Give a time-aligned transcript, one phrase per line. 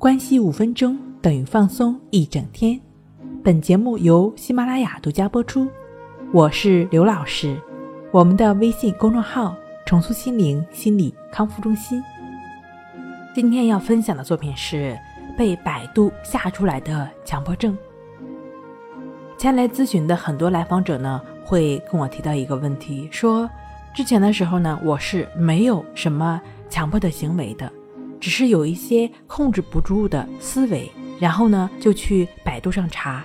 [0.00, 2.80] 关系五分钟等于放松一整天。
[3.44, 5.68] 本节目由喜马拉雅独家播出。
[6.32, 7.60] 我是刘老师，
[8.10, 12.02] 我们的微信公众号“重塑心灵心理康复中心”。
[13.36, 14.98] 今天要分享的作品是
[15.36, 17.76] 被百度吓出来的强迫症。
[19.36, 23.46] 前来咨询的很多来访者呢，会跟我提到一个问题，说
[23.94, 26.40] 之前的时候呢，我是没有什么
[26.70, 27.70] 强迫的行为的。
[28.20, 33.24] 只是有一些控制不住的思维，然后呢，就去百度上查，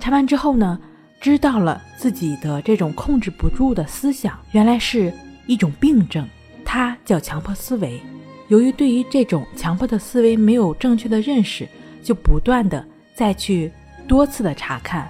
[0.00, 0.78] 查完之后呢，
[1.20, 5.12] 知道了自己的这种控制不住的思想，原来是
[5.46, 6.28] 一种病症，
[6.64, 8.00] 它叫强迫思维。
[8.48, 11.66] 由于对于这种强迫的思维没有正确的认识，
[12.02, 13.70] 就不断的再去
[14.06, 15.08] 多次的查看，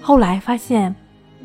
[0.00, 0.94] 后来发现，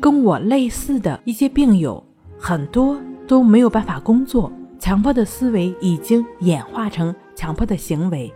[0.00, 2.04] 跟我类似的一些病友
[2.38, 4.52] 很多都没有办法工作。
[4.78, 8.32] 强迫的思维已经演化成强迫的行为，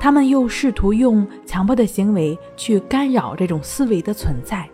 [0.00, 4.68] 他们又试图用强迫的行为去干扰这种思维的存在。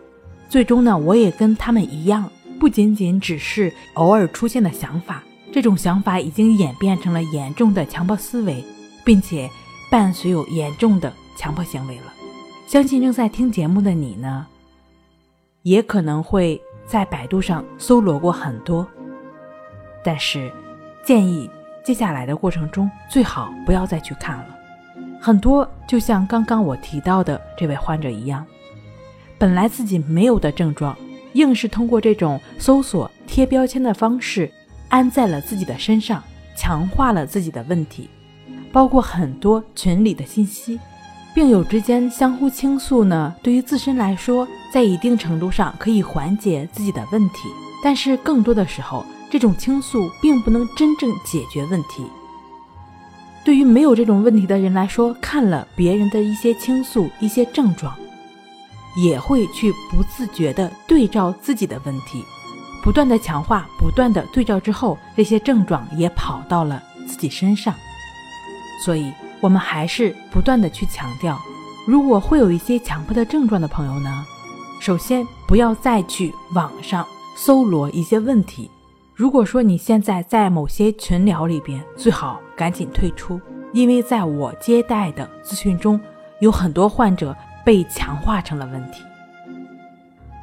[0.48, 8.64] 最终呢，我也跟他们一样，不仅仅只是偶尔出现的想法，这种想法已经演变成了严重的强迫思维，
[9.04, 9.50] 并且
[9.90, 12.14] 伴随有严重的强迫行为了。
[12.66, 14.46] 相信正在听节目的你呢，
[15.62, 18.86] 也可能会在百度上搜罗过很多，
[20.04, 20.50] 但是。
[21.04, 21.50] 建议
[21.82, 24.46] 接下来的过程中最好不要再去看了。
[25.20, 28.44] 很多就像刚刚我提到的这位患者一样，
[29.38, 30.96] 本来自己没有的症状，
[31.32, 34.50] 硬是通过这种搜索贴标签的方式
[34.88, 36.22] 安在了自己的身上，
[36.56, 38.08] 强化了自己的问题。
[38.70, 40.78] 包括很多群里的信息，
[41.34, 47.48] 病友之间相互倾诉呢，对于自身来说，在一定程度上可以缓解自己的问题，
[47.82, 49.04] 但是更多的时候。
[49.30, 52.04] 这种倾诉并不能真正解决问题。
[53.44, 57.94] 对于没有这种问题的人来说，看了别人的一些倾诉、一些症状，
[58.96, 62.22] 也会去不自觉地对照自己的问题，
[62.82, 67.74] 不断的强化、不断的对照之后，这些症状也跑到了自己身上。
[68.84, 71.38] 所以，我们还是不断的去强调：
[71.86, 74.26] 如果会有一些强迫的症状的朋友呢，
[74.78, 77.06] 首先不要再去网上
[77.36, 78.70] 搜罗一些问题。
[79.18, 83.40] 如果说你现在在某些群聊里边，最好赶紧退出，
[83.72, 86.00] 因为在我接待的咨询中，
[86.38, 89.02] 有很多患者被强化成了问题。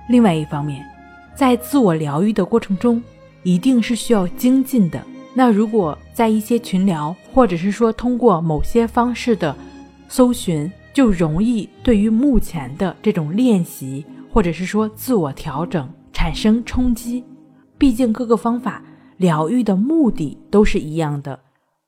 [0.10, 0.86] 另外一方面，
[1.34, 3.02] 在自我疗愈的过程中，
[3.44, 5.02] 一定是需要精进的。
[5.34, 9.56] 那如果在一些群聊，或者是说通过某些方式的
[10.10, 17.24] 搜寻，就容易对于目前的这种练习，或者是说自我调整产生冲击。
[17.78, 18.82] 毕竟各个方法
[19.18, 21.40] 疗愈的目的都是一样的，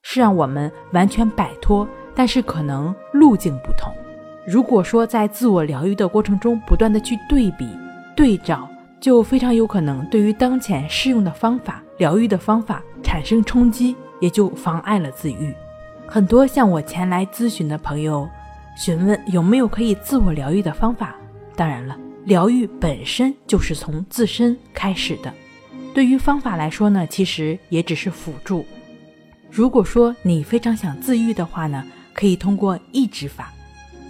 [0.01, 3.93] 是让我们完全摆脱，但是可能路径不同。
[4.45, 7.69] 如果说在自我疗愈的过程中不断的去对比
[8.15, 8.67] 对照，
[8.99, 15.53] 就非常有可能对于当前适用的方法疗愈的方法产生冲击，也就妨碍了自愈。
[16.07, 18.27] 很多向我前来咨询的朋友
[18.77, 21.15] 询问有没有可以自我疗愈的方法，
[21.55, 25.33] 当然了，疗愈本身就是从自身开始的。
[25.97, 28.63] 对于方法来说呢，其实也只是辅助。
[29.49, 33.51] 如果说你非常想自愈的话呢，可以通过意志法，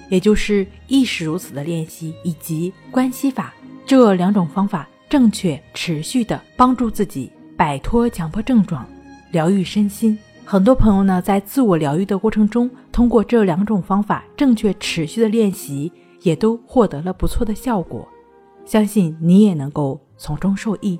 [0.09, 3.53] 也就是意识如此的练习，以及关系法
[3.85, 8.85] 这两种方法，正确持续的帮助自己摆脱强迫症状，
[9.31, 10.19] 疗愈身心。
[10.43, 15.89] 很多朋友呢，在自我疗愈的过程中，通过这两种方法正确持续的练习，
[16.23, 18.05] 也都获得了不错的效果。
[18.65, 20.99] 相信你也能够从中受益。